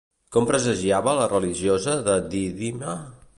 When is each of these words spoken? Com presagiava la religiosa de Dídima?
Com 0.35 0.45
presagiava 0.51 1.13
la 1.19 1.27
religiosa 1.33 1.95
de 2.09 2.17
Dídima? 2.33 2.97